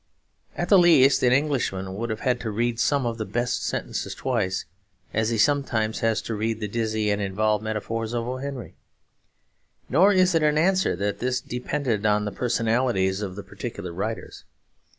At 0.55 0.69
the 0.69 0.79
least 0.79 1.21
an 1.21 1.31
Englishman 1.31 1.93
would 1.95 2.09
have 2.09 2.21
had 2.21 2.39
to 2.39 2.49
read 2.49 2.79
some 2.79 3.05
of 3.05 3.19
the 3.19 3.23
best 3.23 3.63
sentences 3.63 4.15
twice, 4.15 4.65
as 5.13 5.29
he 5.29 5.37
sometimes 5.37 5.99
has 5.99 6.23
to 6.23 6.33
read 6.33 6.59
the 6.59 6.67
dizzy 6.67 7.11
and 7.11 7.21
involved 7.21 7.63
metaphors 7.63 8.11
of 8.13 8.27
O. 8.27 8.37
Henry. 8.37 8.73
Nor 9.89 10.11
is 10.11 10.33
it 10.33 10.41
an 10.41 10.57
answer 10.57 10.95
that 10.95 11.19
this 11.19 11.39
depended 11.39 12.03
on 12.03 12.25
the 12.25 12.31
personalities 12.31 13.21
of 13.21 13.35
the 13.35 13.43
particular 13.43 13.93
writers. 13.93 14.43